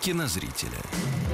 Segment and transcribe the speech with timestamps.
[0.00, 0.78] кинозрителя.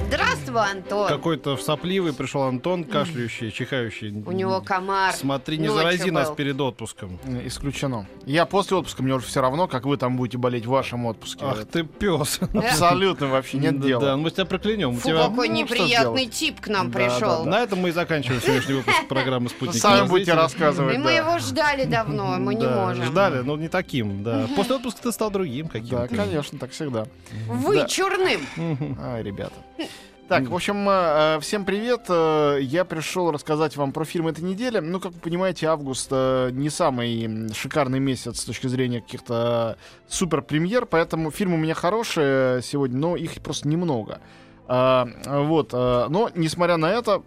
[0.07, 1.07] Здравствуй, Антон.
[1.07, 4.11] Какой-то сопливый пришел Антон, кашляющий, чихающий.
[4.25, 5.13] У него комар.
[5.13, 6.35] Смотри, не Ночью зарази нас был.
[6.35, 7.19] перед отпуском.
[7.25, 8.07] Э, Исключено.
[8.25, 11.43] Я после отпуска, мне уже все равно, как вы там будете болеть в вашем отпуске.
[11.43, 12.39] Ах ты пес.
[12.53, 14.01] Абсолютно вообще нет дела.
[14.01, 14.95] Да, мы тебя проклянем.
[14.95, 17.45] Фу, какой ну, неприятный тип к нам пришел.
[17.45, 19.81] На этом мы и заканчиваем сегодняшний выпуск программы «Спутник».
[19.81, 20.35] Сами будете кинозрителя».
[20.35, 20.95] рассказывать.
[20.95, 23.05] И мы его ждали давно, мы не можем.
[23.05, 24.47] Ждали, но не таким, да.
[24.55, 26.07] После отпуска ты стал другим каким-то.
[26.09, 27.07] Да, конечно, так всегда.
[27.47, 28.41] Вычурным.
[29.01, 29.53] Ай, ребята.
[30.27, 32.05] Так, в общем, э, э, всем привет.
[32.09, 34.79] Э, Я пришел рассказать вам про фильм этой недели.
[34.79, 40.87] Ну, как вы понимаете, август не самый шикарный месяц с точки зрения каких-то супер премьер,
[40.87, 44.19] поэтому фильмы у меня хорошие сегодня, но их просто немного.
[44.67, 47.21] А, Вот, э, но несмотря на это,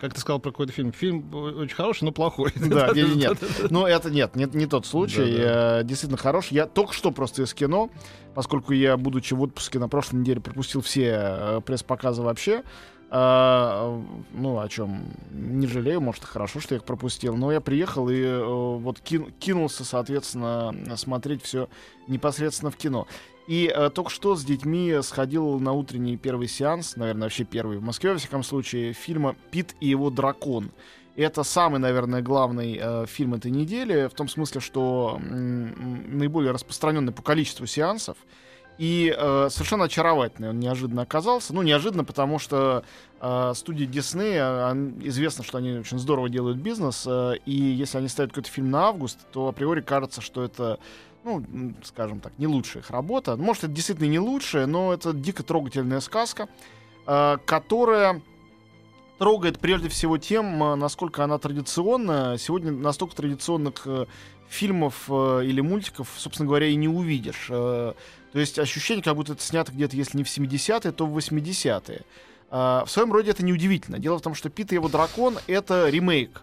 [0.00, 0.92] Как ты сказал про какой-то фильм?
[0.92, 2.52] Фильм очень хороший, но плохой.
[2.56, 3.38] Да, нет, нет.
[3.70, 5.36] Ну, это нет, не, не тот случай.
[5.36, 5.80] Да-да.
[5.80, 6.54] э, Действительно хороший.
[6.54, 7.90] Я только что просто из кино,
[8.34, 12.62] поскольку я, будучи в отпуске на прошлой неделе, пропустил все э, пресс-показы вообще.
[13.14, 17.36] А, ну, о чем не жалею, может, хорошо, что я их пропустил.
[17.36, 21.68] Но я приехал и э, вот кин- кинулся, соответственно, смотреть все
[22.08, 23.06] непосредственно в кино.
[23.46, 27.82] И э, только что с детьми сходил на утренний первый сеанс, наверное, вообще первый в
[27.82, 30.70] Москве, во всяком случае, фильма «Пит и его дракон».
[31.14, 37.12] Это самый, наверное, главный э, фильм этой недели, в том смысле, что м, наиболее распространенный
[37.12, 38.16] по количеству сеансов.
[38.82, 41.54] И э, совершенно очаровательный он неожиданно оказался.
[41.54, 42.82] Ну, неожиданно, потому что
[43.20, 47.98] э, студии Disney, э, он- известно, что они очень здорово делают бизнес, э, и если
[47.98, 50.80] они ставят какой-то фильм на август, то априори кажется, что это
[51.22, 51.44] ну,
[51.84, 53.36] скажем так, не лучшая их работа.
[53.36, 56.48] Может, это действительно не лучшая, но это дико трогательная сказка,
[57.06, 58.20] э, которая
[59.18, 62.34] трогает прежде всего тем, э, насколько она традиционна.
[62.36, 63.86] Сегодня настолько традиционных
[64.52, 67.46] фильмов э, или мультиков, собственно говоря, и не увидишь.
[67.48, 67.94] Э,
[68.32, 72.02] То есть ощущение, как будто это снято где-то, если не в 70-е, то в 80-е.
[72.50, 73.98] А, В своем роде это неудивительно.
[73.98, 76.42] Дело в том, что Пит и его дракон— это ремейк.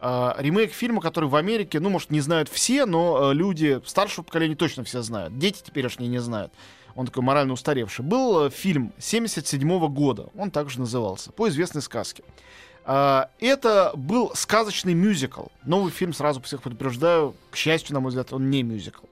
[0.00, 4.24] А, Ремейк фильма, который в Америке, ну, может, не знают все, но э, люди старшего
[4.24, 5.36] поколения точно все знают.
[5.38, 6.52] Дети теперешние не знают.
[6.94, 8.04] Он такой морально устаревший.
[8.04, 10.28] Был э, фильм 77 года.
[10.36, 11.32] Он также назывался.
[11.32, 12.22] По известной сказке.
[12.90, 15.48] А, Это был сказочный мюзикл.
[15.66, 19.04] Новый фильм, сразу всех предупреждаю, к счастью, на мой взгляд, он не мюзикл.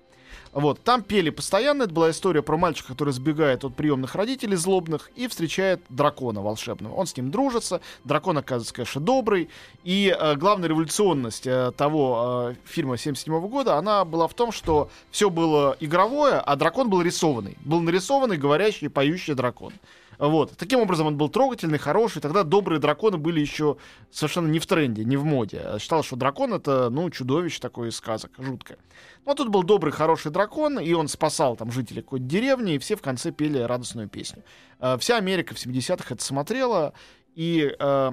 [0.52, 5.10] Вот, там пели постоянно, это была история про мальчика, который сбегает от приемных родителей злобных
[5.14, 6.94] и встречает дракона волшебного.
[6.94, 9.50] Он с ним дружится, дракон оказывается, конечно, добрый,
[9.84, 14.88] и э, главная революционность э, того э, фильма 77 года, она была в том, что
[15.10, 17.58] все было игровое, а дракон был рисованный.
[17.60, 19.74] Был нарисованный, говорящий, поющий дракон.
[20.18, 20.56] Вот.
[20.56, 22.20] Таким образом, он был трогательный, хороший.
[22.20, 23.76] Тогда добрые драконы были еще
[24.10, 25.62] совершенно не в тренде, не в моде.
[25.78, 28.78] Считалось, что дракон это, ну, чудовище такое из сказок, жуткое.
[29.24, 32.96] А тут был добрый, хороший дракон, и он спасал там жителей какой-то деревни, и все
[32.96, 34.44] в конце пели радостную песню.
[34.80, 36.92] Э, Вся Америка в 70-х это смотрела,
[37.34, 38.12] и, э,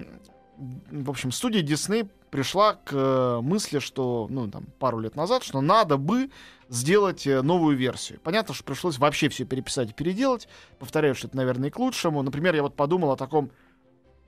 [0.58, 5.62] в общем, студия Disney пришла к э, мысли, что, ну, там, пару лет назад, что
[5.62, 6.32] надо бы
[6.68, 8.20] сделать э, новую версию.
[8.24, 10.48] Понятно, что пришлось вообще все переписать и переделать.
[10.80, 12.24] Повторяю, что это, наверное, и к лучшему.
[12.24, 13.52] Например, я вот подумал о таком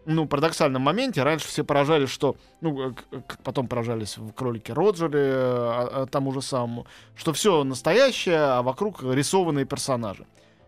[0.05, 1.23] ну, парадоксальном моменте.
[1.23, 2.93] Раньше все поражались, что, ну, э,
[3.25, 6.85] как потом поражались в кролике Роджере, э, а- а тому же самому,
[7.16, 10.27] что все настоящее, а вокруг рисованные персонажи.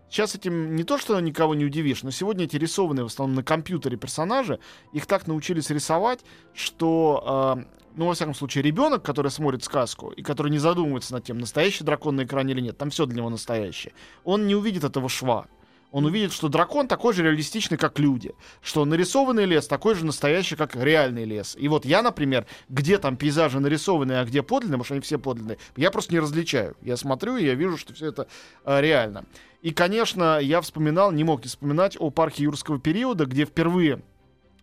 [0.09, 3.43] Сейчас этим не то, что никого не удивишь, но сегодня эти рисованные в основном на
[3.43, 4.59] компьютере персонажи,
[4.93, 6.21] их так научились рисовать,
[6.53, 7.63] что, э,
[7.95, 11.83] ну, во всяком случае, ребенок, который смотрит сказку и который не задумывается над тем, настоящий
[11.83, 15.47] дракон на экране или нет, там все для него настоящее, он не увидит этого шва.
[15.91, 18.33] Он увидит, что дракон такой же реалистичный, как люди.
[18.61, 21.55] Что нарисованный лес такой же настоящий, как реальный лес.
[21.57, 25.17] И вот я, например, где там пейзажи нарисованные, а где подлинные, потому что они все
[25.17, 26.75] подлинные, я просто не различаю.
[26.81, 28.27] Я смотрю, и я вижу, что все это
[28.65, 29.25] э, реально.
[29.61, 34.01] И, конечно, я вспоминал, не мог не вспоминать о парке юрского периода, где впервые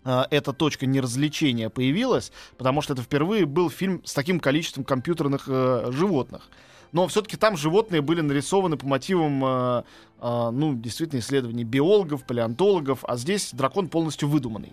[0.04, 5.44] а, эта точка неразвлечения появилась, потому что это впервые был фильм с таким количеством компьютерных
[5.48, 6.48] э, животных.
[6.94, 9.82] Но все-таки там животные были нарисованы по мотивам, э,
[10.20, 14.72] э, ну, действительно, исследований биологов, палеонтологов, а здесь дракон полностью выдуманный.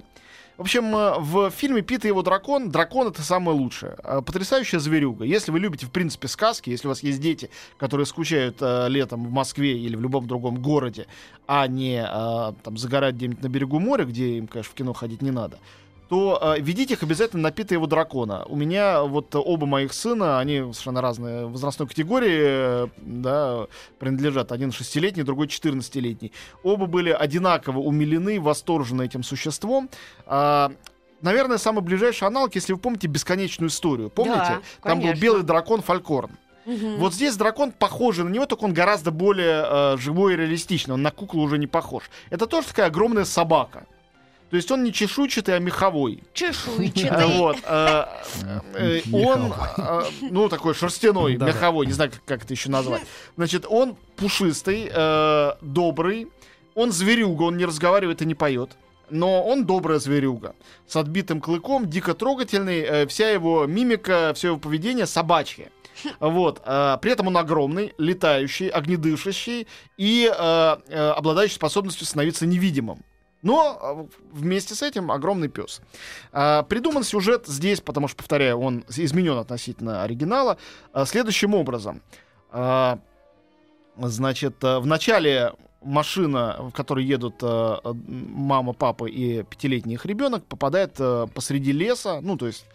[0.57, 3.97] В общем, э, в фильме «Пит и его дракон» дракон— это самое лучшее.
[4.03, 5.25] Э, Потрясающая зверюга.
[5.25, 9.25] Если вы любите, в принципе, сказки, если у вас есть дети, которые скучают э, летом
[9.25, 11.07] в Москве или в любом другом городе,
[11.47, 15.23] а не э, там загорать где-нибудь на берегу моря, где им, конечно, в кино ходить
[15.23, 15.57] не надо,
[16.11, 18.43] то э, ведите их обязательно на пита его дракона.
[18.49, 23.67] У меня вот оба моих сына, они совершенно разные возрастной категории, э, да,
[23.97, 24.51] принадлежат.
[24.51, 26.33] Один шестилетний, другой 14-летний.
[26.63, 29.89] Оба были одинаково умилены, восторжены этим существом.
[30.25, 30.73] А,
[31.21, 34.09] Наверное, самый ближайший аналог, если вы помните бесконечную историю.
[34.09, 34.59] Помните?
[34.83, 36.31] Да, Там был белый дракон Фалькорн.
[36.65, 36.97] Мгм.
[36.97, 40.95] Вот здесь дракон похожий на него, только он гораздо более э, живой и реалистичный.
[40.95, 42.09] Он на куклу уже не похож.
[42.31, 43.85] Это тоже такая огромная собака.
[44.51, 46.23] То есть он не чешуйчатый, а меховой.
[46.33, 47.25] Чешуйчатый.
[47.37, 47.57] Вот.
[47.63, 48.05] э,
[48.75, 53.01] э, Он, э, ну, такой шерстяной, меховой, не знаю, как- это еще назвать.
[53.37, 54.91] Значит, он пушистый,
[55.61, 56.27] добрый,
[56.75, 58.71] он зверюга, он не разговаривает и не поет.
[59.09, 60.53] Но он добрая зверюга.
[60.87, 63.05] С отбитым клыком, дико трогательный.
[63.07, 65.69] Вся его мимика, все его поведение собачье.
[66.19, 66.61] Вот.
[66.63, 73.03] При этом он огромный, летающий, огнедышащий и обладающий способностью становиться невидимым.
[73.41, 75.81] Но э, вместе с этим огромный пес.
[76.31, 80.57] А, Придуман сюжет здесь, потому что, повторяю, он изменен относительно оригинала,
[80.93, 82.01] а, следующим образом.
[82.51, 82.99] А,
[83.97, 90.93] Значит, в начале машина, в которой едут мама, папа и пятилетний их ребенок, попадает
[91.33, 92.65] посреди леса, ну, то есть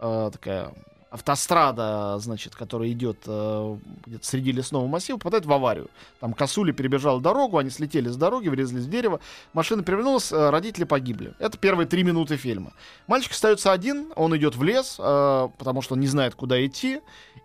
[0.00, 0.72] такая
[1.12, 3.76] автострада, значит, которая идет э,
[4.22, 5.90] среди лесного массива, попадает в аварию.
[6.20, 9.20] Там косули перебежала дорогу, они слетели с дороги, врезались в дерево,
[9.52, 11.34] машина перевернулась, э, родители погибли.
[11.38, 12.72] Это первые три минуты фильма.
[13.06, 17.00] Мальчик остается один, он идет в лес, э, потому что он не знает, куда идти,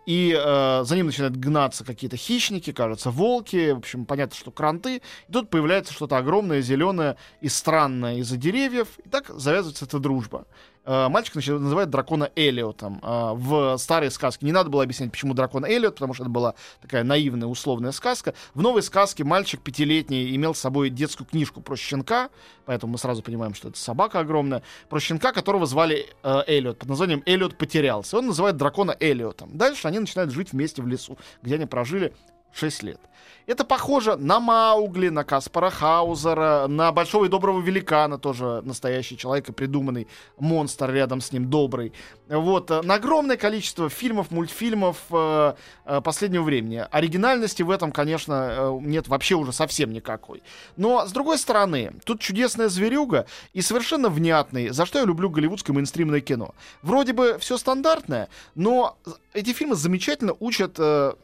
[0.06, 5.02] и э, за ним начинают гнаться какие-то хищники, кажется, волки, в общем, понятно, что кранты.
[5.28, 10.46] И тут появляется что-то огромное, зеленое и странное из-за деревьев, и так завязывается эта дружба.
[10.84, 13.00] Э, Мальчик значит, называет дракона Элиотом.
[13.02, 16.54] Э, В старой сказке не надо было объяснять, почему дракон Элиот, потому что это была
[16.80, 18.34] такая наивная, условная сказка.
[18.54, 22.30] В новой сказке мальчик пятилетний имел с собой детскую книжку про щенка,
[22.64, 26.88] поэтому мы сразу понимаем, что это собака огромная, про щенка, которого звали э, Элиот, под
[26.88, 28.18] названием Элиот потерялся.
[28.18, 29.56] Он называет дракона Элиотом.
[29.56, 32.14] Дальше они начинают жить вместе в лесу, где они прожили
[32.52, 33.00] 6 лет.
[33.48, 39.48] Это похоже на Маугли, на Каспара Хаузера, на Большого и Доброго Великана, тоже настоящий человек
[39.48, 40.06] и придуманный
[40.38, 41.94] монстр рядом с ним, добрый.
[42.28, 45.54] Вот, э, на огромное количество фильмов, мультфильмов э,
[45.86, 46.84] э, последнего времени.
[46.90, 50.42] Оригинальности в этом, конечно, э, нет вообще уже совсем никакой.
[50.76, 53.24] Но, с другой стороны, тут чудесная зверюга
[53.54, 56.54] и совершенно внятный, за что я люблю голливудское мейнстримное кино.
[56.82, 58.98] Вроде бы все стандартное, но
[59.32, 61.14] эти фильмы замечательно учат э,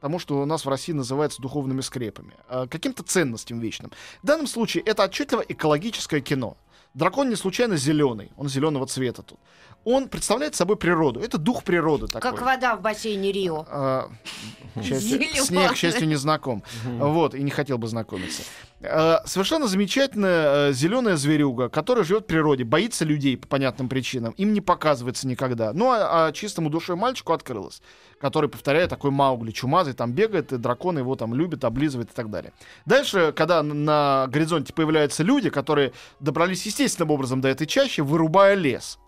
[0.00, 3.92] тому, что у нас в России называется духовными скрепами, э, каким-то ценностям вечным.
[4.22, 6.56] В данном случае это отчетливо экологическое кино.
[6.94, 9.38] Дракон не случайно зеленый, он зеленого цвета тут.
[9.84, 11.20] Он представляет собой природу.
[11.20, 12.30] Это дух природы такой.
[12.30, 13.66] Как вода в бассейне Рио.
[13.68, 14.10] А,
[14.74, 16.62] к счастью, с ней, к счастью, не знаком.
[16.84, 18.42] Вот, и не хотел бы знакомиться.
[18.82, 24.52] А, Совершенно замечательная зеленая зверюга, которая живет в природе, боится людей по понятным причинам, им
[24.52, 25.72] не показывается никогда.
[25.72, 27.80] Ну, а, а чистому душе мальчику открылась,
[28.20, 32.30] который, повторяю, такой Маугли чумазый, там бегает, и дракон его там любит, облизывает и так
[32.30, 32.52] далее.
[32.84, 38.98] Дальше, когда на горизонте появляются люди, которые добрались естественным образом до этой чащи, вырубая лес.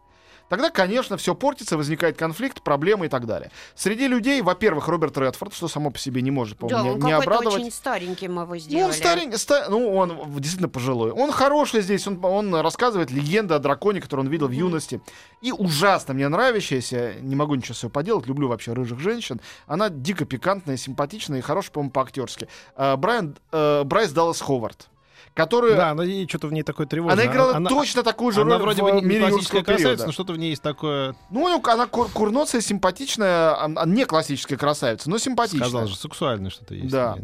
[0.52, 3.50] Тогда, конечно, все портится, возникает конфликт, проблемы и так далее.
[3.74, 7.06] Среди людей, во-первых, Роберт Редфорд, что само по себе не может, Да, по-моему, он не,
[7.06, 7.54] не обрадовать.
[7.62, 8.84] очень старенький мы его Ну, сделали.
[8.84, 11.10] он старенький, ста- ну, он действительно пожилой.
[11.10, 15.00] Он хороший здесь, он, он рассказывает легенды о драконе, которую он видел в юности.
[15.40, 19.40] И ужасно мне нравящаяся, не могу ничего с собой поделать, люблю вообще рыжих женщин.
[19.66, 22.46] Она дико пикантная, симпатичная и хорошая, по-моему, по-актерски.
[22.76, 24.90] А, Брайан, э, Брайс Даллас Ховард,
[25.34, 25.74] который...
[25.76, 27.24] Да, но и что-то в ней такое тревожное.
[27.24, 30.06] Она играла точно такую же она роль вроде в бы не, «Мире не классическая красавица,
[30.06, 35.08] но что-то в ней есть такое, Ну, она кур- курноцая, симпатичная, а- не классическая красавица,
[35.10, 35.68] но симпатичная.
[35.68, 36.90] сказал же, сексуальное что-то есть.
[36.90, 37.16] Да.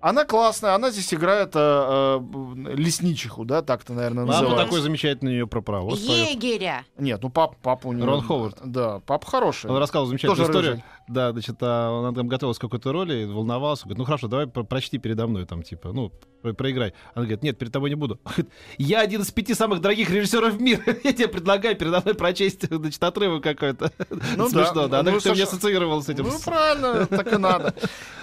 [0.00, 4.64] Она классная, она здесь играет э, э, лесничиху, да, так-то, наверное, Папа называется.
[4.66, 5.94] такой замечательный ее про право.
[5.94, 6.84] Егеря.
[6.98, 8.04] Нет, ну пап, папа у нее...
[8.04, 8.58] Рон Ховард.
[8.62, 9.70] Да, папа хороший.
[9.70, 10.70] Он рассказывал замечательную Тоже историю.
[10.72, 10.84] рыжий.
[11.08, 13.84] Да, значит, а, он там готовился к какой-то роли, и волновался.
[13.84, 16.12] Говорит, ну хорошо, давай про- прочти передо мной, там, типа, ну,
[16.52, 16.92] проиграй.
[17.14, 18.18] Она говорит, нет, перед тобой не буду.
[18.78, 20.82] Я один из пяти самых дорогих режиссеров мира.
[21.04, 23.90] Я тебе предлагаю передо мной прочесть, значит, отрывок какой-то.
[24.36, 24.88] Ну Смешно, да.
[24.88, 24.98] да.
[25.00, 26.24] Она Ну, как-то меня Саша- ассоциировала с этим.
[26.24, 27.74] Ну, правильно, так и надо.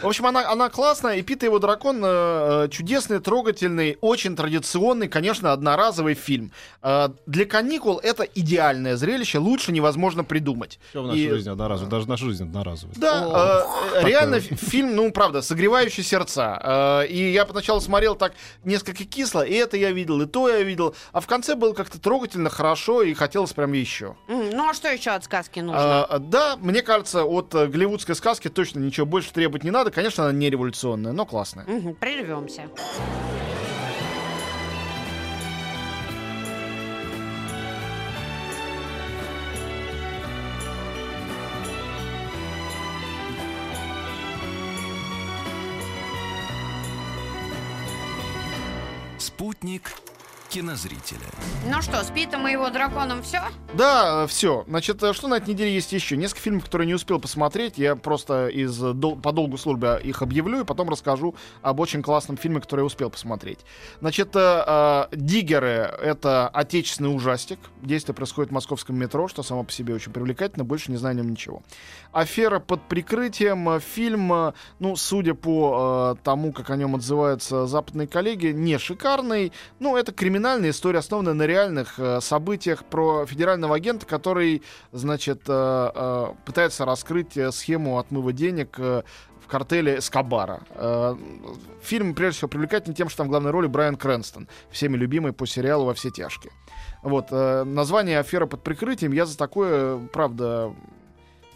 [0.02, 5.08] В общем, она, она классная, и Пита и его дракон э, чудесный, трогательный, очень традиционный,
[5.08, 6.52] конечно, одноразовый фильм.
[6.82, 10.80] Э, для каникул это идеальное зрелище, лучше невозможно придумать.
[10.90, 11.90] Все в нашей И- жизни одноразовое.
[11.92, 12.96] Даже наша жизнь одноразовая.
[12.98, 17.02] Да, э, реально фи- фильм, ну, правда, согревающий сердца.
[17.04, 20.62] Э, и я поначалу смотрел так несколько кисло, и это я видел, и то я
[20.62, 20.96] видел.
[21.12, 24.16] А в конце было как-то трогательно, хорошо, и хотелось прям еще.
[24.28, 26.04] Ну а что еще от сказки нужно?
[26.06, 29.92] А, да, мне кажется, от э, голливудской сказки точно ничего больше требовать не надо.
[29.92, 31.66] Конечно, она не революционная, но классная.
[31.66, 32.64] Мгм, Прервемся.
[49.42, 49.92] Спутник
[50.50, 51.20] кинозрителя.
[51.68, 53.42] Ну что, спит моего драконом все?
[53.74, 54.66] Да, все.
[54.68, 56.18] Значит, э, что на этой неделе есть еще?
[56.18, 57.78] Несколько фильмов, которые не успел посмотреть.
[57.78, 62.36] Я просто из дол- по долгу службы их объявлю и потом расскажу об очень классном
[62.38, 63.60] фильме, который я успел посмотреть.
[64.02, 67.60] Значит, э, э, «Диггеры»— это отечественный ужастик.
[67.82, 70.66] Действие происходит в московском метро, что само по себе очень привлекательно.
[70.66, 71.64] Больше не знаю о нем ничего.
[72.12, 73.80] «Афера под прикрытием».
[73.80, 79.52] Фильм, э, ну, судя по э, тому, как о нем отзываются западные коллеги, не шикарный.
[79.80, 85.92] Ну, это криминальная история, основанная на реальных э, событиях про федерального агента, который, значит, э,
[85.94, 89.04] э, пытается раскрыть э, схему отмыва денег э,
[89.44, 90.62] в картеле Эскобара.
[90.76, 91.16] Э,
[91.82, 95.48] Фильм, прежде всего, привлекательный тем, что там в главной роли Брайан Крэнстон, всеми любимый по
[95.48, 96.54] сериалу «Во все тяжкие».
[97.02, 100.74] Вот, э, название «Афера под прикрытием» я за такое, правда,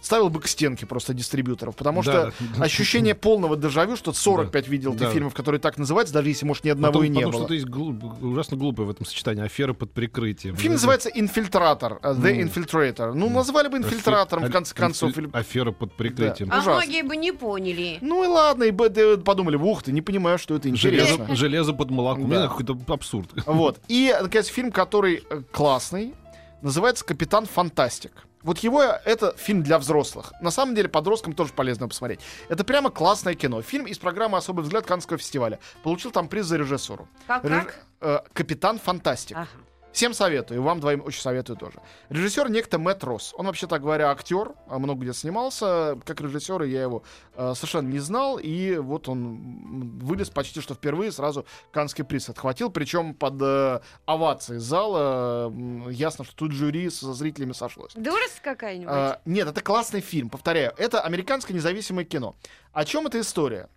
[0.06, 2.32] ставил бы к стенке просто дистрибьюторов, потому Да.
[2.32, 5.10] что ощущение полного дежавю, что 45 видел ты Да.
[5.10, 7.40] фильмов, которые так называются, даже если, может, ни одного Потом, и не потом было.
[7.42, 9.44] что-то есть глуп- ужасно глупое в этом сочетании.
[9.44, 10.56] Афера под прикрытием.
[10.56, 13.14] Фильм называется «Инфильтратор», э, «The Infiltrator».
[13.14, 15.18] Ну, назвали бы «Инфильтратором», в конце концов.
[15.18, 16.50] или- Афера под прикрытием.
[16.52, 16.74] А Ужасно.
[16.76, 17.98] многие бы не поняли.
[18.02, 21.26] Ну и ладно, и б- д- подумали, ух ты, не понимаю, что это интересно.
[21.26, 22.30] Железо, железо под молоком.
[22.30, 22.44] Да.
[22.44, 22.48] Да.
[22.50, 23.30] Какой-то абсурд.
[23.48, 23.80] Вот.
[23.88, 26.14] И, наконец, фильм, который э, классный,
[26.62, 28.12] называется «Капитан Фантастик».
[28.46, 30.32] Вот его это фильм для взрослых.
[30.40, 32.20] На самом деле подросткам тоже полезно посмотреть.
[32.48, 33.64] Это прямо классное кино.
[33.64, 35.60] Фильм из программы «Особый взгляд» Каннского фестиваля.
[35.82, 37.08] Получил там приз за режиссуру.
[37.26, 37.86] Как, Реж- как?
[38.02, 39.36] э, Капитан Фантастик.
[39.36, 39.48] Ага.
[39.96, 41.80] Всем советую, вам двоим очень советую тоже.
[42.10, 43.34] Режиссер некто Мэтт Росс.
[43.38, 45.98] Он, вообще так говоря, актер, а много где снимался.
[46.04, 51.14] Как режиссер я его э, совершенно не знал, и вот он вылез почти что впервые,
[51.14, 55.48] сразу Канский приз отхватил, причем под э, овации зала.
[55.48, 57.94] М, ясно, что тут жюри со зрителями сошлось.
[57.96, 58.92] Дурость какая-нибудь?
[58.94, 60.74] А, нет, это классный фильм, повторяю.
[60.78, 62.36] Это американское независимое кино.
[62.74, 63.70] О чем эта история?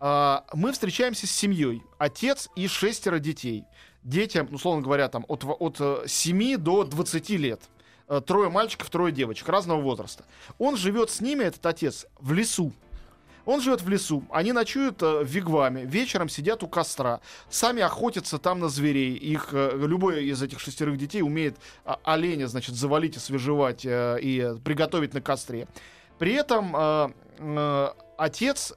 [0.00, 1.82] А, мы встречаемся с семьей.
[1.96, 3.64] Отец и шестеро детей.
[4.04, 7.60] Детям, ну, условно говоря, там от, от э, 7 до 20 лет.
[8.08, 10.24] Э, Трое мальчиков, трое девочек разного возраста.
[10.58, 12.72] Он живет с ними, этот отец, в лесу.
[13.44, 18.38] Он живет в лесу, они ночуют э, в вигваме, вечером сидят у костра, сами охотятся
[18.38, 19.14] там на зверей.
[19.14, 24.40] Их э, любой из этих шестерых детей умеет а, оленя, значит, завалить, освежевать э, и
[24.40, 25.66] э, приготовить на костре.
[26.18, 28.74] При этом э, э, отец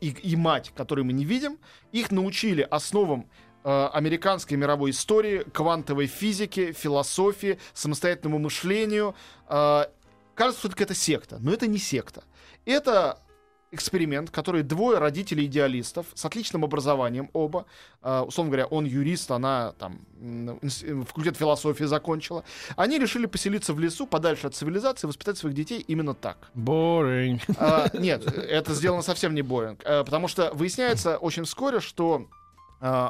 [0.00, 1.58] и, и мать, которые мы не видим,
[1.92, 9.14] их научили основам э, американской мировой истории, квантовой физики, философии, самостоятельному мышлению.
[9.48, 9.86] Э,
[10.34, 12.22] кажется, что это секта, но это не секта.
[12.64, 13.18] Это
[13.72, 17.66] эксперимент, который двое родителей-идеалистов с отличным образованием оба,
[18.02, 20.56] э, условно говоря, он юрист, она там э,
[21.04, 22.44] факультет философии закончила,
[22.76, 26.50] они решили поселиться в лесу подальше от цивилизации, воспитать своих детей именно так.
[26.54, 27.40] Boring.
[27.58, 32.28] А, нет, это сделано совсем не а, Потому что выясняется очень вскоре, что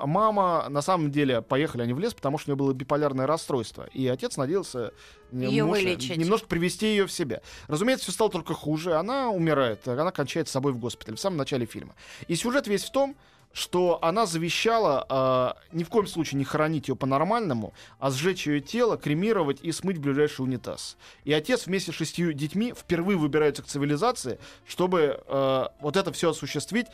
[0.07, 3.89] мама, на самом деле, поехали они в лес, потому что у нее было биполярное расстройство.
[3.93, 4.93] И отец надеялся
[5.33, 6.17] Её немножко- вылечить.
[6.17, 7.41] немножко привести ее в себя.
[7.69, 8.95] Разумеется, все стало только хуже.
[8.95, 11.95] Она умирает, она кончает с собой в госпитале в самом начале фильма.
[12.29, 13.17] И сюжет весь в том,
[13.53, 18.61] что она завещала а, ни в коем случае не хоронить ее по-нормальному, а сжечь ее
[18.61, 20.99] тело, кремировать и смыть в ближайший унитаз.
[21.25, 26.31] И отец вместе с шестью детьми впервые выбираются к цивилизации, чтобы а, вот это все
[26.31, 26.87] осуществить.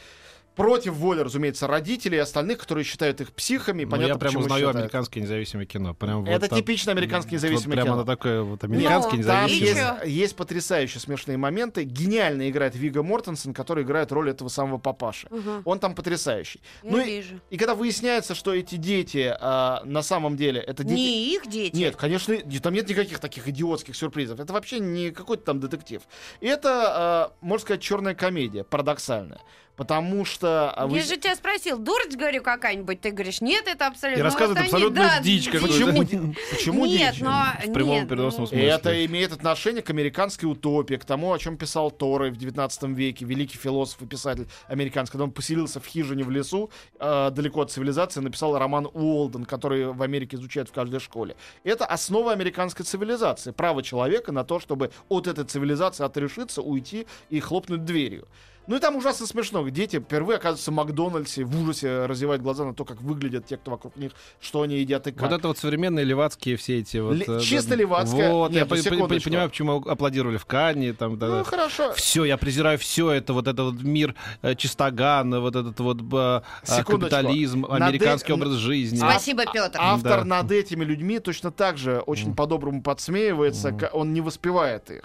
[0.55, 3.85] Против воли, разумеется, родителей и остальных, которые считают их психами.
[3.85, 4.77] Ну, Понятно, я прям узнаю считают.
[4.77, 5.95] американское независимое кино.
[5.95, 7.95] Прям Это вот там- типично американское независимое вот прям кино.
[7.95, 9.93] оно такое вот американское Ну, Там И независимое.
[9.95, 10.09] есть, чё?
[10.09, 11.85] есть потрясающие смешные моменты.
[11.85, 15.27] Гениально играет Вига Мортенсен, который играет роль этого самого папаши.
[15.31, 15.63] Мгм.
[15.65, 16.61] Он там потрясающий.
[16.83, 17.41] Я ну и- вижу.
[17.49, 20.95] И когда выясняется, что эти дети а, на самом деле это дети.
[20.95, 21.75] Не их дети.
[21.75, 24.39] Нет, конечно, и- там нет никаких таких идиотских сюрпризов.
[24.39, 26.03] Это вообще не какой-то там детектив.
[26.43, 29.41] И это, а, можно сказать, черная комедия, парадоксальная.
[29.77, 30.71] Потому что...
[30.71, 33.01] а, вы- Я же тебя спросил, дурость, говорю, какая-нибудь?
[33.01, 34.21] Ты говоришь, нет, это абсолютно...
[34.21, 35.51] И рассказывает Вот они, абсолютную да, дичь.
[35.51, 36.07] Почему,
[36.51, 37.23] почему Нет, дичь?
[37.23, 37.47] но...
[37.65, 38.67] В прямом нет, переносном ну, смысле.
[38.67, 43.25] Это имеет отношение к американской утопии, к тому, о чем писал Торрey в 19 веке,
[43.25, 45.13] великий философ и писатель американский.
[45.13, 49.87] Когда он поселился в хижине в лесу, э, далеко от цивилизации, написал роман Уолден, который
[49.87, 51.35] в Америке изучают в каждой школе.
[51.65, 53.53] Это основа американской цивилизации.
[53.53, 58.29] Право человека на то, чтобы от этой цивилизации отрешиться, уйти и хлопнуть дверью.
[58.69, 59.69] Ну и там ужасно смешно.
[59.69, 63.73] Дети впервые оказываются в Макдональдсе, в ужасе разевают глаза на то, как выглядят те, кто
[63.73, 65.23] вокруг них, что они едят и как.
[65.23, 67.15] Вот это вот современные левацкие все эти вот...
[67.17, 69.31] Ли- э, чисто да, левацкая- Вот, я Нет, ну, по- по- секундочку.
[69.31, 71.45] понимаю, почему аплодировали в Канне, там, да, Ну да.
[71.45, 71.93] хорошо.
[71.95, 76.41] Все, я презираю все это, вот этот вот мир э, чистоган, вот этот вот э,
[76.69, 78.99] э, капитализм, Над американский э- образ жизни.
[78.99, 79.77] Спасибо, Петр.
[79.81, 80.25] Автор Да.
[80.25, 85.03] над этими людьми точно так же очень по-доброму подсмеивается, ка- он не воспевает их.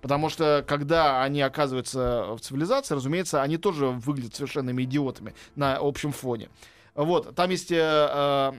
[0.00, 6.12] Потому что, когда они оказываются в цивилизации, разумеется, они тоже выглядят совершенными идиотами на общем
[6.12, 6.48] фоне.
[6.94, 8.52] Вот, там есть э, э,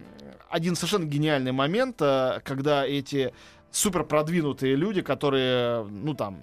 [0.50, 3.33] один совершенно гениальный момент, э, когда эти
[3.71, 6.39] супер продвинутые люди, которые, ну там,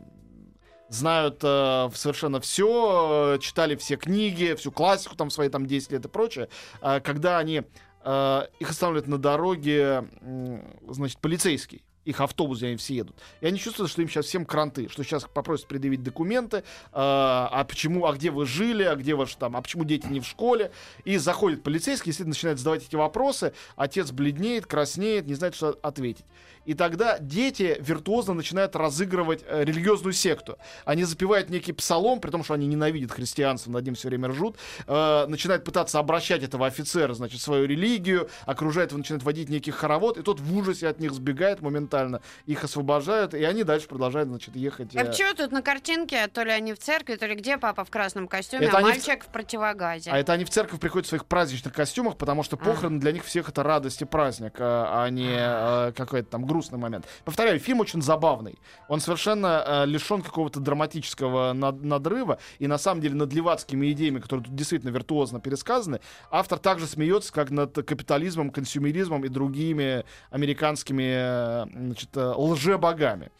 [0.88, 6.04] знают э, совершенно все, э, читали все книги, всю классику там свои там 10 лет
[6.04, 6.48] и прочее,
[6.82, 7.62] э, когда они
[8.04, 11.82] э, их останавливают на дороге, м, значит, полицейский.
[12.08, 13.16] Их автобус, они все едут.
[13.42, 16.62] И они чувствуют, что им сейчас всем кранты, что сейчас попросят предъявить документы, э,
[16.92, 20.24] а почему, а где вы жили, а где ваши там, а почему дети не в
[20.24, 20.70] школе.
[21.04, 26.24] И заходит полицейский, естественно, начинает задавать эти вопросы, отец бледнеет, краснеет, не знает, что ответить.
[26.68, 30.58] И тогда дети виртуозно начинают разыгрывать э, религиозную секту.
[30.84, 34.58] Они запевают некий псалом, при том, что они ненавидят христианство, над ним все время ржут,
[34.86, 40.18] э, начинают пытаться обращать этого офицера, значит, свою религию, окружает его, начинает водить некий хоровод,
[40.18, 44.54] и тот в ужасе от них сбегает моментально, их освобождают, и они дальше продолжают, значит,
[44.54, 44.94] ехать.
[44.94, 47.86] А э, почему тут на картинке, то ли они в церкви, то ли где папа
[47.86, 50.10] в красном костюме, Это а они в- мальчик в противогазе?
[50.10, 53.24] А это они в церковь приходят в своих праздничных костюмах, потому что похороны для них
[53.24, 57.06] всех это радость и праздник, а а не э, какой-то там грустный момент.
[57.24, 58.58] Повторяю, фильм очень забавный.
[58.88, 64.18] Он совершенно э, лишен какого-то драматического над- надрыва, и на самом деле над левацкими идеями,
[64.18, 66.00] которые тут действительно виртуозно пересказаны,
[66.30, 73.30] автор также смеется, как над капитализмом, консюмеризмом и другими американскими э, значит, э, лжебогами.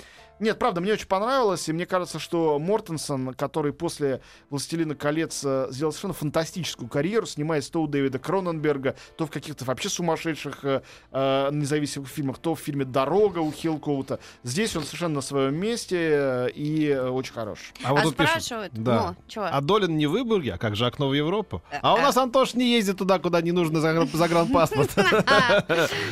[0.41, 5.67] Нет, правда, мне очень понравилось, и мне кажется, что Мортенсон, который после «Властелина колец» э,
[5.71, 10.83] сделал совершенно фантастическую карьеру, снимаясь то у Дэвида Кроненберга, то в каких-то вообще сумасшедших э,
[11.11, 14.21] э, независимых фильмах, то в фильме «Дорога» у Хилкоута.
[14.45, 17.73] Здесь он совершенно на своем месте э, и очень хорош.
[17.83, 19.09] А вот А тут пишут, спрашивают, да.
[19.09, 19.43] ну, чё?
[19.45, 21.63] А Долин не в Выборге, а как же окно в Европу?
[21.83, 22.03] А у э.
[22.03, 24.91] нас Антош не ездит туда, куда не нужно загран- загранпаспорт.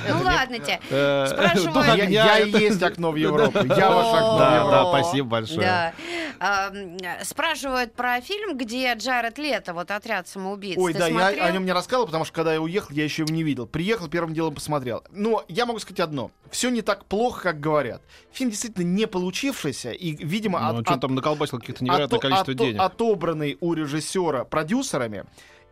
[0.08, 0.80] Ну ладно тебе.
[1.26, 2.10] Спрашиваю.
[2.10, 3.58] Я, есть окно в Европу.
[3.76, 5.60] Я ваше окно Да, да, спасибо большое.
[5.60, 5.92] Да.
[6.38, 6.72] А,
[7.24, 10.76] Спрашивают про фильм, где Джаред Лето, вот «Отряд самоубийц».
[10.78, 11.44] Ой, Ты да, я смотрел?
[11.44, 13.66] о нем не рассказывал, потому что когда я уехал, я еще его не видел.
[13.66, 15.02] Приехал, первым делом посмотрел.
[15.10, 16.30] Но я могу сказать одно.
[16.50, 18.02] Все не так плохо, как говорят.
[18.32, 22.18] Фильм действительно не получившийся, и, видимо, Ну, от- он что от- там наколбасил каких-то невероятное
[22.18, 22.80] ото- количество ото- денег.
[22.80, 25.24] отобранный у режиссера продюсерами.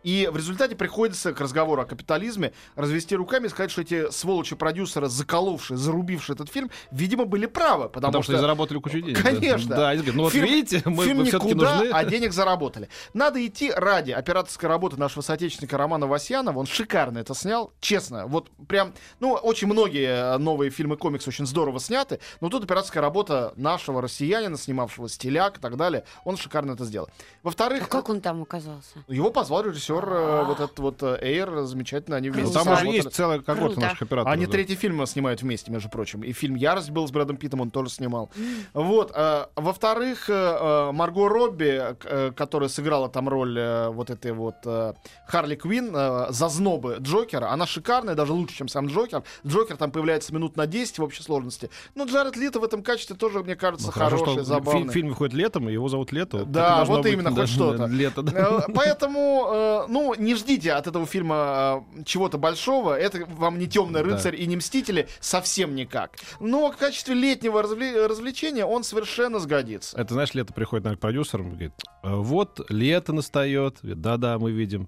[0.05, 5.07] И в результате приходится к разговору о капитализме развести руками и сказать, что эти сволочи-продюсеры,
[5.09, 7.89] заколовшие, зарубившие этот фильм, видимо, были правы.
[7.89, 9.17] Потому, Потому что и заработали кучу денег.
[9.17, 9.23] да.
[9.31, 9.75] Конечно.
[9.75, 11.89] Да, они говорят, ну вот Фильм- видите, мы, фильм мы все-таки никуда, нужны.
[11.91, 12.87] а денег заработали.
[13.15, 16.59] Надо идти ради операторской работы нашего соотечественника Романа Васьянова.
[16.59, 18.27] Он шикарно это снял, честно.
[18.27, 23.01] Вот прям, ну, очень многие э, новые фильмы комиксы очень здорово сняты, но тут операторская
[23.01, 27.09] работа нашего россиянина, снимавшего «Стиляк» и так далее, он шикарно это сделал.
[27.41, 29.03] Во-вторых, А как он там оказался?
[29.07, 32.87] его позвал режиссер э, вот этот вот э, Эйр, замечательно, они Ну, вместе там уже
[32.87, 34.33] есть целая когорта наших операторов.
[34.33, 36.23] Они третий фильм снимают вместе, между прочим.
[36.23, 38.29] И фильм «Ярость» был с Брэдом Питтом, он тоже снимал.
[38.73, 39.11] Вот.
[39.15, 44.55] э, Во-вторых, э, э, Марго Робби, э, которая сыграла там роль э, вот этой вот
[44.65, 44.93] э,
[45.27, 49.23] Харли Квин, э, зазнобы Джокера, она шикарная, даже лучше, чем сам Джокер.
[49.45, 51.69] Джокер там появляется минут на 10 в общей сложности.
[51.95, 54.81] Но Джаред Лито в этом качестве тоже, мне кажется, Ну, хороший, забавный.
[54.81, 56.45] фильм, фильм выходит летом, и его зовут Лето.
[56.45, 57.85] Да, вот именно, хоть что-то.
[57.85, 58.61] Лето, да.
[58.67, 62.97] Э, Поэтому, э, ну, не ждите от этого фильма э, чего-то большого.
[62.97, 64.09] Это вам не темный Да.
[64.09, 66.17] рыцарь и не мстители совсем никак.
[66.39, 69.97] Но в качестве летнего развле- развлечения он совершенно сгодится.
[69.97, 73.77] Это, знаешь, лето приходит, наверное, к продюсерам и говорит, «Э, вот лето настает.
[73.81, 74.87] Да-да, мы видим.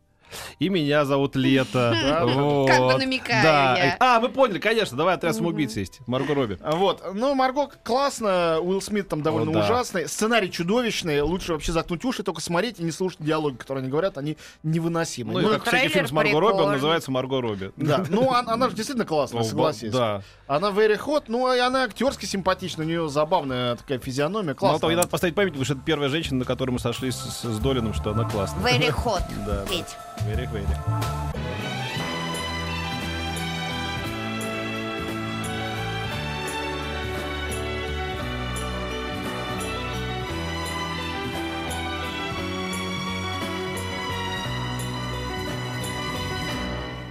[0.60, 1.96] И меня зовут Лето.
[2.38, 2.68] Вот.
[2.68, 3.78] Как бы намекаю Да.
[3.78, 3.98] я.
[4.00, 4.98] А, мы поняли, конечно.
[4.98, 6.00] Давай отряд самоубийц есть.
[6.08, 6.58] Марго Робби.
[6.62, 7.04] А Вот.
[7.14, 9.60] Ну, Марго классно, Уилл Смит там довольно О, да.
[9.66, 10.08] ужасный.
[10.08, 11.22] Сценарий чудовищный.
[11.22, 14.18] Лучше вообще заткнуть уши, только смотреть и не слушать диалоги, которые они говорят.
[14.18, 15.34] Они невыносимы.
[15.34, 17.72] Ну, и Ну, как всякий фильм с Марго Робби, он называется Марго Робби.
[17.78, 19.92] Да, ну он- она же действительно классная, согласись.
[19.92, 20.22] Да.
[20.48, 24.80] Она very hot, ну и она актерски симпатична, у нее забавная такая физиономия, классно.
[24.80, 27.42] того, ей надо поставить памятник, потому что это первая женщина, на которой мы сошлись с,
[27.44, 28.62] с Долином, что она классная.
[28.64, 29.66] Very hot, Да.
[29.70, 29.96] Петь.
[30.26, 30.66] Very, very.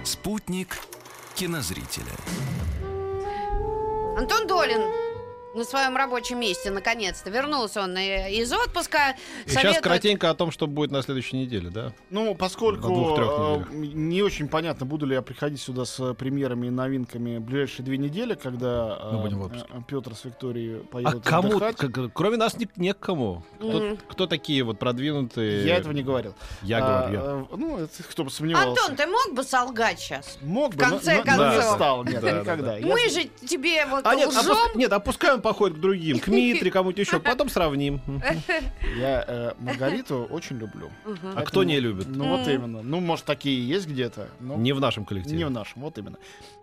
[0.03, 0.77] Спутник
[1.35, 2.05] кинозрителя.
[4.17, 5.06] Антон Долин
[5.57, 7.29] на своем рабочем месте, наконец-то.
[7.29, 9.15] Вернулся он э, из отпуска.
[9.45, 11.91] И сейчас Советует- коротенько о том, что будет на следующей неделе, да?
[12.09, 16.67] Ну, поскольку двух-трех э, не очень понятно, буду ли я приходить сюда с э, премьерами
[16.67, 19.67] и новинками в ближайшие две недели, когда в отпуске.
[19.87, 21.49] Петр с Викторией А поедут кому?
[21.57, 21.77] отдыхать.
[21.77, 23.43] Как- кроме нас не, некому.
[23.57, 23.97] Кто, Мгм.
[24.09, 25.65] кто такие вот продвинутые?
[25.65, 26.35] Я этого не говорил.
[26.61, 27.19] Я А, говорю.
[27.21, 28.69] э, ну, это кто бы сомневался.
[28.69, 30.37] Антон, ты мог бы солгать сейчас?
[30.41, 31.75] Мог в бы, но- конце но, но не концов.
[31.75, 32.03] стал.
[32.03, 32.77] Нет, Да, да, никогда.
[32.77, 34.55] Я- Мы же тебе вот А нет, лжем.
[34.75, 38.01] нет, опускаем походит к другим, к Митре, кому-то еще, потом сравним.
[38.97, 40.89] Я э, Маргариту очень люблю.
[41.35, 42.07] А кто не любит?
[42.07, 42.81] Ну вот именно.
[42.81, 44.29] Ну, может, такие есть где-то.
[44.39, 45.45] но Не в нашем Не коллективе.
[45.45, 46.17] в нашем, вот именно.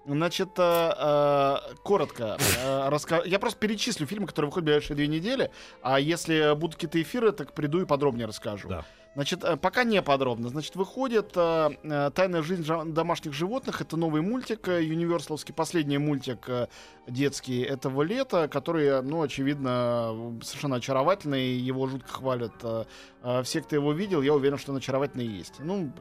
[0.07, 2.37] Значит, э, э, коротко.
[2.63, 5.51] э, Я просто перечислю фильмы, которые выходят в ближайшие две недели.
[5.83, 8.69] А если будут какие-то эфиры, так приду и подробнее расскажу.
[8.69, 8.85] Да.
[9.15, 10.49] Значит, э, пока не подробно.
[10.49, 13.81] Значит, выходит э, э, «Тайная жизнь домашних животных».
[13.81, 16.49] Это новый мультик, юниверсаловский, последний мультик
[17.07, 21.55] детский этого лета, который, ну, очевидно, совершенно очаровательный.
[21.55, 22.55] Его жутко хвалят.
[23.45, 25.55] Все, кто его видел, я уверен, что он очаровательный и есть.
[25.61, 25.93] Ну,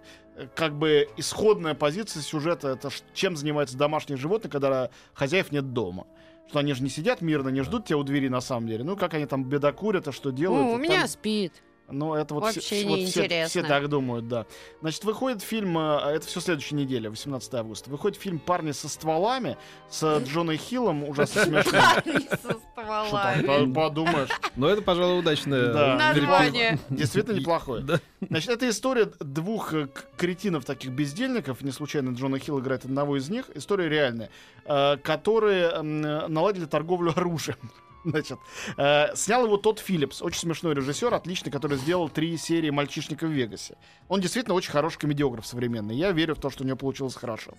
[0.56, 6.08] как бы исходная позиция сюжета это чем занимаются домашние животные, когда хозяев нет дома.
[6.50, 8.84] Что они же не сидят мирно, не ждут тебя у двери на самом деле.
[8.84, 10.66] Ну, как они там бедокурят, а что делают.
[10.66, 11.54] Ну, у меня там- спит.
[11.90, 14.46] Ну, это вот, Вообще все, вот все, все так думают, да.
[14.82, 17.90] Значит, выходит фильм, э, это все следующая неделя, 18 августа.
[17.90, 19.58] Выходит фильм «Парни со стволами»
[19.90, 21.80] с Джоной Хиллом, ужасно смешно.
[22.06, 23.46] Не со стволами.
[23.74, 24.30] по- подумаешь.
[24.56, 25.96] Но это, пожалуй, удачное Да.
[26.14, 26.80] Название.
[26.90, 27.86] Действительно неплохое.
[28.28, 33.30] Значит, это история двух э, кретинов, таких бездельников, не случайно Джона Хилл играет одного из
[33.30, 34.30] них, история реальная,
[34.66, 37.58] э, которые наладили торговлю оружием.
[38.06, 38.40] Значит,
[38.78, 43.32] э, снял его тот Филлипс, очень смешной режиссер, отличный, который сделал три серии «Мальчишника в
[43.32, 43.78] Вегасе».
[44.10, 45.96] Он действительно очень хороший комедиограф современный.
[45.96, 47.54] Я верю в то, что у него получилось хорошо.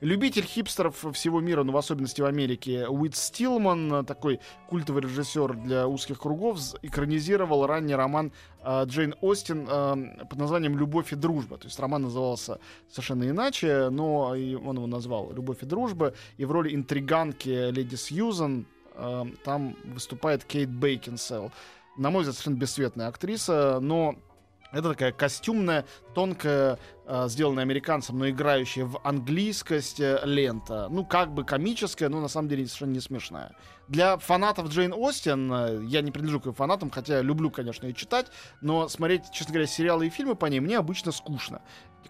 [0.00, 5.88] Любитель хипстеров всего мира, но в особенности в Америке, Уит Стилман, такой культовый режиссер для
[5.88, 8.32] узких кругов, экранизировал ранний роман
[8.62, 11.58] э, Джейн Остин э, под названием «Любовь и дружба».
[11.58, 16.14] То есть роман назывался совершенно иначе, но он его назвал «Любовь и дружба».
[16.36, 18.66] И в роли интриганки леди Сьюзан
[18.98, 21.52] э, там выступает Кейт Бейкинсел.
[21.96, 24.16] На мой взгляд, совершенно бесцветная актриса, но
[24.70, 30.88] это такая костюмная, тонкая, э, сделанная американцем, но играющая в английскость э, лента.
[30.90, 33.56] Ну, как бы комическая, но на самом деле совершенно не смешная.
[33.88, 37.94] Для фанатов Джейн Остин, э, я не принадлежу к ее фанатам, хотя люблю, конечно, ее
[37.94, 38.26] читать,
[38.60, 41.62] но смотреть, честно говоря, сериалы и фильмы по ней мне обычно скучно.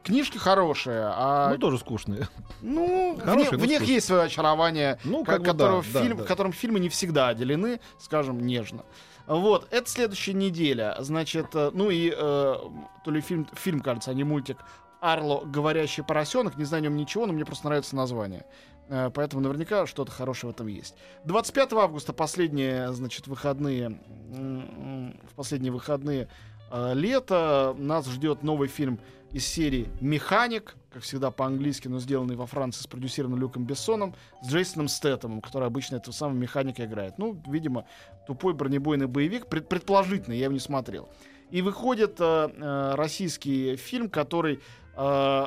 [0.03, 2.29] Книжки хорошие, а Ну, тоже скучные.
[2.63, 6.01] ну, в, Хорошие, них- но в них есть свое очарование, Ну, как которого да, да,
[6.03, 6.25] фильм, да.
[6.25, 8.85] которым фильмы не всегда отделены, скажем, нежно.
[9.27, 10.97] Вот, это следующая неделя.
[11.01, 14.57] Значит, э, ну и э, то ли фильм, фильм, кажется, а не мультик
[15.01, 16.57] Арло Говорящий поросенок.
[16.57, 18.47] Не знаю о нем ничего, но мне просто нравится название.
[18.89, 20.95] Э, Поэтому наверняка что-то хорошее в этом есть.
[21.25, 26.29] 25 августа последние, значит, выходные, в последние выходные
[26.71, 28.99] э, лета нас ждет новый фильм
[29.33, 34.89] из серии «Механик», как всегда по-английски, но сделанный во Франции, спродюсированный Люком Бессоном, с Джейсоном
[34.89, 37.19] Стэттемом, который обычно этого самого механика играет.
[37.19, 37.87] Ну, видимо,
[38.27, 41.09] тупой бронебойный боевик, пред- предположительно, я его не смотрел.
[41.51, 44.61] И выходит э, э, российский фильм, который
[44.97, 45.47] э,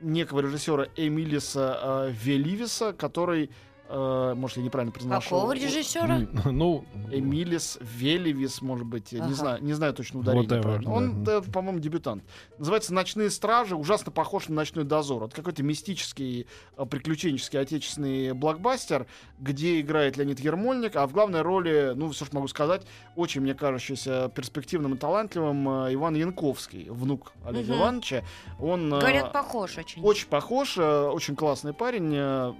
[0.00, 3.50] некого режиссера Эмилиса э, Веливиса, который,
[3.90, 5.30] э, может, я неправильно произношу.
[5.30, 6.20] Какого режиссера?
[6.46, 9.34] Ну, Эмилис Веливис, может быть, я не Ага.
[9.34, 10.46] знаю, не знаю точно ударение.
[10.48, 10.92] Whatever, правильно.
[10.92, 11.40] Он, да.
[11.40, 12.24] да, по-моему, дебютант.
[12.58, 15.24] Называется «Ночные стражи», ужасно похож на «Ночной дозор».
[15.24, 19.06] Это какой-то мистический, э, приключенческий отечественный блокбастер,
[19.38, 22.82] где играет Леонид Ермольник, а в главной роли, ну, все, что могу сказать,
[23.16, 27.80] очень, мне кажущийся перспективным и талантливым э, Иван Янковский, внук Олега Мгм.
[27.80, 28.24] Ивановича.
[28.60, 30.02] Он, Говорят, похож очень.
[30.02, 32.10] очень похож, очень классный парень.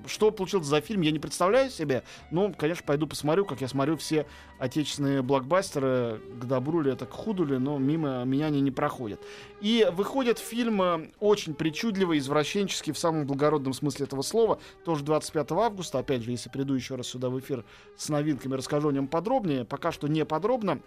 [0.06, 2.02] Что получился за фильм, я не представляю себе.
[2.30, 4.26] Ну, конечно, пойду посмотрю, как я смотрю все
[4.58, 6.20] отечественные блокбастеры.
[6.40, 9.20] К добру ли это, к худу ли, но мимо меня они не проходят.
[9.60, 14.58] И выходит фильм э, очень причудливый, извращенческий в самом благородном смысле этого слова.
[14.84, 15.98] Тоже 25 августа.
[15.98, 17.64] Опять же, если приду еще раз сюда в эфир
[17.96, 19.64] с новинками, расскажу о нем подробнее.
[19.64, 20.80] Пока что не подробно.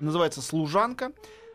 [0.00, 1.12] Называется «Служанка».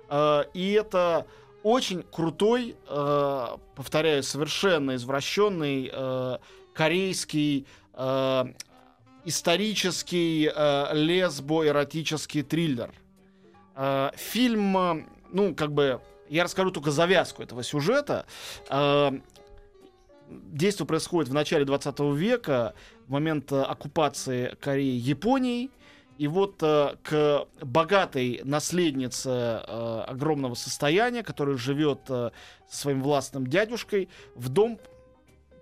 [0.10, 1.26] Э, И это
[1.64, 6.38] очень крутой, э, повторяю, совершенно извращенный э,
[6.74, 8.46] корейский э,
[9.26, 12.92] исторический э, лесбо-эротический триллер.
[13.76, 18.26] Э, фильм, э, ну, как бы, я расскажу только завязку этого сюжета.
[18.70, 19.12] Э,
[20.32, 22.74] Действие происходит в начале 20 века,
[23.08, 25.72] в момент э, оккупации Кореи Японией.
[26.18, 32.32] И вот э, к богатой наследнице э, огромного состояния, которая живет э,
[32.70, 34.80] со своим властным дядюшкой, в дом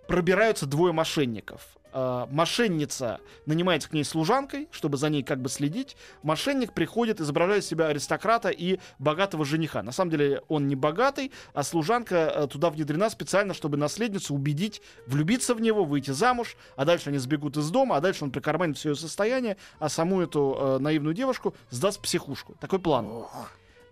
[0.08, 1.79] пробираются двое мошенников.
[1.92, 5.98] Э, мошенница нанимается к ней служанкой, чтобы за ней как бы следить.
[6.24, 9.82] Мошенник приходит, изображая из себя аристократа и богатого жениха.
[9.82, 14.82] На самом деле он не богатый, а служанка э, туда внедрена специально, чтобы наследницу убедить
[15.08, 18.78] влюбиться в него, выйти замуж, а дальше они сбегут из дома, а дальше он прикарманит
[18.78, 22.56] все ее состояние, а саму эту э, наивную девушку сдаст в психушку.
[22.60, 23.26] Такой план.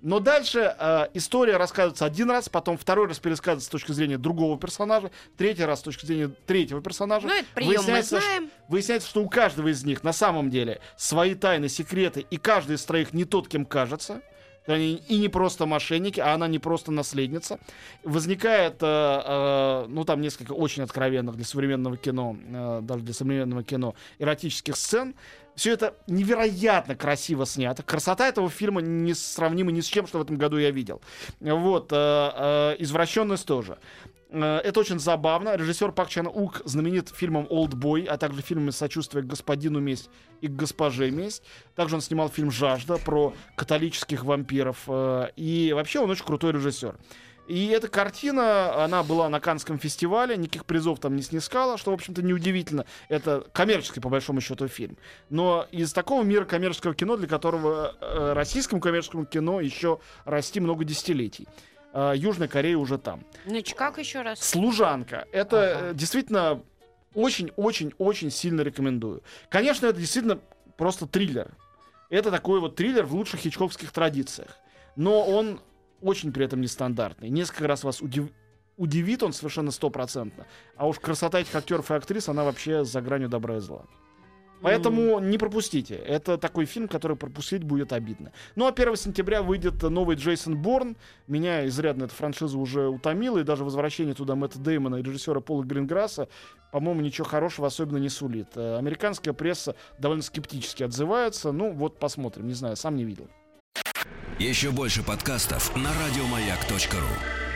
[0.01, 4.57] Но дальше э, история рассказывается один раз, потом второй раз пересказывается с точки зрения другого
[4.57, 7.27] персонажа, третий раз с точки зрения третьего персонажа.
[7.27, 8.51] Ну, это прием мы Выясняется, знаем.
[8.67, 12.83] Выясняется, что у каждого из них на самом деле свои тайны, секреты, и каждый из
[12.83, 14.21] троих не тот, кем кажется.
[14.67, 17.59] Они и не просто мошенники, а она не просто наследница.
[18.03, 23.63] Возникает, э, э, ну там несколько очень откровенных для современного кино, э, даже для современного
[23.63, 25.15] кино, эротических сцен.
[25.55, 27.81] Все это невероятно красиво снято.
[27.81, 31.01] Красота этого фильма не сравнима ни с чем, что в этом году я видел.
[31.39, 33.79] Вот, э, э, извращенность тоже.
[34.29, 35.55] Э, Это очень забавно.
[35.55, 40.09] Режиссер Пак Чан Ук знаменит фильмом «Олдбой», а также фильмами «Сочувствие к господину месть»
[40.41, 41.43] и к госпоже месть.
[41.75, 44.83] Также он снимал фильм «Жажда» про католических вампиров.
[44.87, 46.95] э, И вообще он очень крутой режиссер.
[47.47, 51.93] И эта картина, она была на Канском фестивале, никаких призов там не снискала, что, в
[51.93, 52.85] общем-то, неудивительно.
[53.07, 54.97] Это коммерческий, по большому счету, фильм.
[55.29, 60.83] Но из такого мира коммерческого кино, для которого э, российскому коммерческому кино еще расти много
[60.83, 61.47] десятилетий.
[61.93, 63.23] Э, Южная Корея уже там.
[63.45, 64.39] Значит, как еще раз?
[64.39, 65.25] Служанка.
[65.31, 65.85] Это Ага.
[65.87, 66.61] э, действительно
[67.13, 69.23] очень-очень-очень сильно рекомендую.
[69.49, 70.39] Конечно, это действительно
[70.77, 71.51] просто триллер.
[72.09, 74.57] Это такой вот триллер в лучших хичковских традициях.
[74.95, 75.59] Но он
[76.01, 77.29] очень при этом нестандартный.
[77.29, 78.31] Несколько раз вас удив-
[78.77, 80.45] удивит он совершенно стопроцентно.
[80.75, 83.85] А уж красота этих актеров и актрис, она вообще за гранью добра и зла.
[84.61, 85.95] Поэтому не пропустите.
[85.95, 88.31] Это такой фильм, который пропустить будет обидно.
[88.55, 90.97] Ну а 1 сентября выйдет новый Джейсон Борн.
[91.27, 95.63] Меня изрядно эта франшиза уже утомила, и даже возвращение туда Мэтта Деймона и режиссера Пола
[95.63, 96.27] Гринграсса,
[96.71, 98.49] по-моему, ничего хорошего особенно не сулит.
[98.55, 101.51] Э, Американская пресса довольно скептически отзывается.
[101.51, 103.27] Ну вот посмотрим, не знаю, сам не видел.
[104.39, 107.46] Еще больше подкастов на радиомаяк.ру.